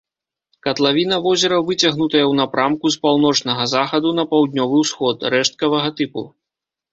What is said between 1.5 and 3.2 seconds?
выцягнутая ў напрамку з